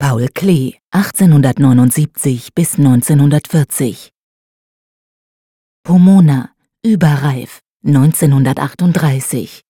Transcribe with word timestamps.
Paul 0.00 0.28
Klee, 0.32 0.74
1879 0.92 2.54
bis 2.54 2.78
1940. 2.78 4.10
Pomona, 5.82 6.50
überreif, 6.84 7.58
1938. 7.84 9.62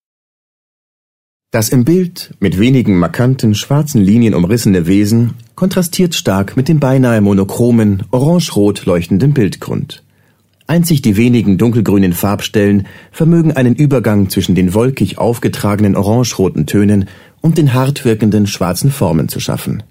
Das 1.51 1.71
im 1.71 1.87
Bild 1.87 2.35
mit 2.41 2.59
wenigen 2.59 2.99
markanten 2.99 3.55
schwarzen 3.55 4.03
Linien 4.03 4.35
umrissene 4.35 4.87
Wesen 4.87 5.33
kontrastiert 5.55 6.15
stark 6.15 6.59
mit 6.59 6.69
dem 6.69 6.79
beinahe 6.79 7.23
monochromen, 7.23 8.03
orange-rot 8.11 8.85
leuchtenden 8.85 9.33
Bildgrund. 9.33 10.03
Einzig 10.67 11.01
die 11.01 11.17
wenigen 11.17 11.57
dunkelgrünen 11.57 12.13
Farbstellen 12.13 12.87
vermögen 13.13 13.53
einen 13.53 13.75
Übergang 13.75 14.29
zwischen 14.29 14.55
den 14.55 14.75
wolkig 14.75 15.17
aufgetragenen 15.17 15.97
orangeroten 15.97 16.67
Tönen 16.67 17.09
und 17.41 17.57
den 17.57 17.73
hart 17.73 18.05
wirkenden 18.05 18.47
schwarzen 18.47 18.91
Formen 18.91 19.31
zu 19.31 19.41
schaffen. 19.41 19.83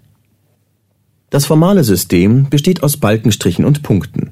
Das 1.29 1.45
formale 1.45 1.83
System 1.83 2.49
besteht 2.49 2.83
aus 2.83 2.97
Balkenstrichen 2.97 3.65
und 3.65 3.83
Punkten. 3.83 4.31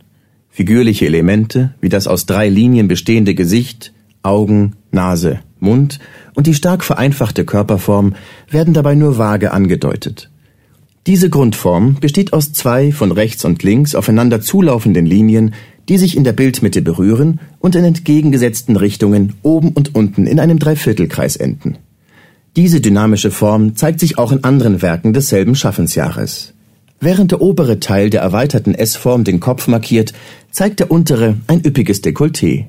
Figürliche 0.49 1.05
Elemente, 1.05 1.73
wie 1.81 1.89
das 1.89 2.07
aus 2.07 2.25
drei 2.25 2.47
Linien 2.47 2.87
bestehende 2.87 3.35
Gesicht, 3.35 3.91
Augen, 4.23 4.77
Nase, 4.91 5.39
Mund 5.59 5.99
und 6.35 6.47
die 6.47 6.53
stark 6.53 6.85
vereinfachte 6.85 7.43
Körperform 7.43 8.15
werden 8.49 8.73
dabei 8.73 8.95
nur 8.95 9.17
vage 9.17 9.51
angedeutet. 9.51 10.29
Diese 11.05 11.29
Grundform 11.29 11.97
besteht 11.99 12.31
aus 12.31 12.53
zwei 12.53 12.91
von 12.93 13.11
rechts 13.11 13.45
und 13.45 13.61
links 13.61 13.93
aufeinander 13.93 14.41
zulaufenden 14.41 15.05
Linien, 15.05 15.53
die 15.89 15.97
sich 15.97 16.15
in 16.15 16.23
der 16.23 16.33
Bildmitte 16.33 16.81
berühren 16.81 17.39
und 17.59 17.75
in 17.75 17.83
entgegengesetzten 17.83 18.75
Richtungen 18.77 19.33
oben 19.43 19.73
und 19.73 19.93
unten 19.93 20.25
in 20.25 20.39
einem 20.39 20.57
Dreiviertelkreis 20.57 21.35
enden. 21.35 21.77
Diese 22.55 22.81
dynamische 22.81 23.29
Form 23.31 23.75
zeigt 23.75 23.99
sich 23.99 24.17
auch 24.17 24.31
in 24.31 24.43
anderen 24.43 24.81
Werken 24.81 25.13
desselben 25.13 25.55
Schaffensjahres. 25.55 26.54
Während 26.99 27.31
der 27.31 27.41
obere 27.41 27.79
Teil 27.79 28.09
der 28.09 28.21
erweiterten 28.21 28.73
S-Form 28.73 29.23
den 29.23 29.39
Kopf 29.39 29.67
markiert, 29.67 30.13
zeigt 30.51 30.79
der 30.79 30.91
untere 30.91 31.35
ein 31.47 31.63
üppiges 31.65 32.01
Dekolleté. 32.01 32.65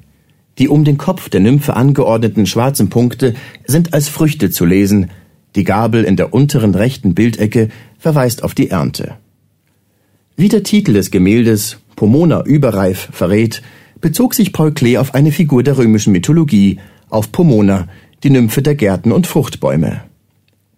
Die 0.58 0.68
um 0.68 0.84
den 0.84 0.98
Kopf 0.98 1.28
der 1.28 1.40
Nymphe 1.40 1.76
angeordneten 1.76 2.46
schwarzen 2.46 2.88
Punkte 2.88 3.34
sind 3.66 3.94
als 3.94 4.08
Früchte 4.08 4.50
zu 4.50 4.64
lesen, 4.64 5.10
die 5.54 5.64
Gabel 5.64 6.04
in 6.04 6.16
der 6.16 6.34
unteren 6.34 6.74
rechten 6.74 7.14
Bildecke 7.14 7.68
verweist 7.98 8.42
auf 8.42 8.54
die 8.54 8.70
Ernte. 8.70 9.16
Wie 10.36 10.48
der 10.48 10.62
Titel 10.62 10.92
des 10.92 11.10
Gemäldes 11.10 11.78
Pomona 11.94 12.44
überreif 12.44 13.08
verrät, 13.12 13.62
bezog 14.00 14.34
sich 14.34 14.52
Paul 14.52 14.72
Klee 14.72 14.98
auf 14.98 15.14
eine 15.14 15.32
Figur 15.32 15.62
der 15.62 15.78
römischen 15.78 16.12
Mythologie, 16.12 16.78
auf 17.08 17.32
Pomona, 17.32 17.88
die 18.22 18.30
Nymphe 18.30 18.60
der 18.60 18.74
Gärten 18.74 19.12
und 19.12 19.26
Fruchtbäume. 19.26 20.02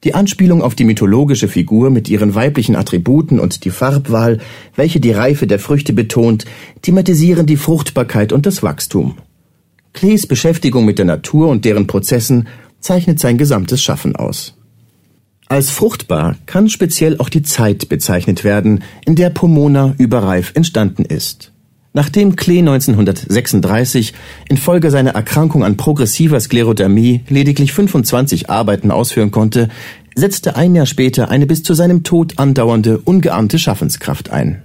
Die 0.05 0.15
Anspielung 0.15 0.63
auf 0.63 0.77
die 0.77 0.85
mythologische 0.85 1.49
Figur 1.49 1.91
mit 1.91 2.09
ihren 2.09 2.35
weiblichen 2.35 2.77
Attributen 2.77 3.41
und 3.41 3.65
die 3.65 3.71
Farbwahl, 3.71 4.39
welche 4.77 5.01
die 5.01 5.11
Reife 5.11 5.49
der 5.49 5.59
Früchte 5.59 5.93
betont, 5.93 6.45
thematisieren 6.83 7.47
die 7.47 7.57
Fruchtbarkeit 7.57 8.33
und 8.33 8.47
das 8.47 8.63
Wachstum. 8.63 9.19
Klees 9.95 10.29
Beschäftigung 10.29 10.85
mit 10.85 10.99
der 10.99 11.05
Natur 11.05 11.49
und 11.49 11.65
deren 11.65 11.89
Prozessen 11.89 12.47
zeichnet 12.79 13.19
sein 13.19 13.39
gesamtes 13.39 13.83
Schaffen 13.83 14.15
aus. 14.15 14.55
Als 15.49 15.71
fruchtbar 15.71 16.37
kann 16.47 16.69
speziell 16.69 17.19
auch 17.19 17.29
die 17.29 17.43
Zeit 17.43 17.89
bezeichnet 17.89 18.45
werden, 18.45 18.85
in 19.05 19.17
der 19.17 19.31
Pomona 19.31 19.95
überreif 19.99 20.53
entstanden 20.55 21.05
ist. 21.07 21.53
Nachdem 21.95 22.37
Klee 22.37 22.59
1936 22.59 24.13
infolge 24.49 24.91
seiner 24.91 25.13
Erkrankung 25.13 25.65
an 25.65 25.77
progressiver 25.77 26.39
Sklerodermie 26.39 27.23
lediglich 27.29 27.73
25 27.73 28.51
Arbeiten 28.51 28.91
ausführen 28.91 29.31
konnte, 29.31 29.69
setzte 30.15 30.57
ein 30.57 30.75
Jahr 30.75 30.87
später 30.87 31.31
eine 31.31 31.47
bis 31.47 31.63
zu 31.63 31.75
seinem 31.75 32.03
Tod 32.03 32.39
andauernde, 32.39 32.99
ungeahnte 32.99 33.59
Schaffenskraft 33.59 34.31
ein. 34.31 34.63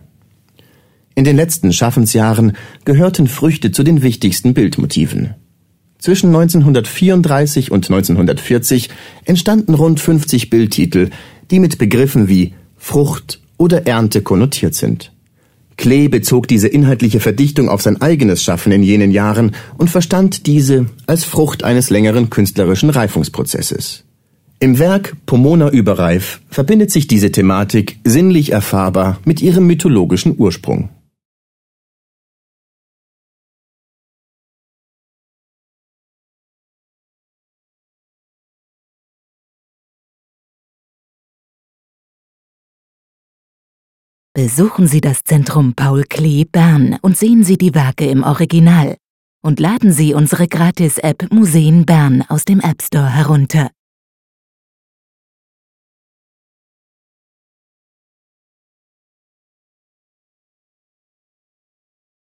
In 1.16 1.24
den 1.24 1.36
letzten 1.36 1.72
Schaffensjahren 1.72 2.58
gehörten 2.86 3.28
Früchte 3.28 3.72
zu 3.72 3.84
den 3.84 4.02
wichtigsten 4.02 4.54
Bildmotiven. 4.54 5.36
Zwischen 6.00 6.36
1934 6.36 7.72
und 7.72 7.90
1940 7.90 8.90
entstanden 9.24 9.76
rund 9.76 10.02
50 10.02 10.50
Bildtitel, 10.50 11.12
die 11.50 11.60
mit 11.60 11.78
Begriffen 11.78 12.28
wie 12.28 12.54
Frucht 12.76 13.40
oder 13.58 13.88
Ernte 13.88 14.22
konnotiert 14.22 14.76
sind. 14.76 15.13
Klee 15.78 16.08
bezog 16.08 16.48
diese 16.48 16.68
inhaltliche 16.68 17.20
Verdichtung 17.20 17.70
auf 17.70 17.82
sein 17.82 18.02
eigenes 18.02 18.44
Schaffen 18.44 18.72
in 18.72 18.84
jenen 18.84 19.12
Jahren 19.12 19.56
und 19.78 19.90
verstand 19.90 20.48
diese 20.48 20.88
als 21.08 21.24
Frucht 21.24 21.64
eines 21.64 21.90
längeren 21.90 22.30
künstlerischen 22.30 22.90
Reifungsprozesses. 22.90 24.04
Im 24.60 24.80
Werk 24.80 25.18
Pomona 25.26 25.70
überreif 25.70 26.40
verbindet 26.50 26.90
sich 26.90 27.08
diese 27.08 27.32
Thematik 27.32 28.00
sinnlich 28.06 28.52
erfahrbar 28.52 29.20
mit 29.26 29.42
ihrem 29.42 29.68
mythologischen 29.68 30.36
Ursprung. 30.38 30.90
Besuchen 44.36 44.88
Sie 44.88 45.00
das 45.00 45.24
Zentrum 45.24 45.76
Paul 45.76 46.06
Klee 46.10 46.44
Bern 46.44 46.98
und 47.04 47.16
sehen 47.16 47.44
Sie 47.44 47.56
die 47.56 47.76
Werke 47.76 48.08
im 48.08 48.24
Original. 48.24 48.98
Und 49.44 49.60
laden 49.60 49.92
Sie 49.92 50.16
unsere 50.16 50.48
Gratis-App 50.48 51.32
Museen 51.32 51.86
Bern 51.86 52.24
aus 52.28 52.44
dem 52.44 52.60
App 52.60 52.82
Store 52.82 53.14
herunter. 53.14 53.70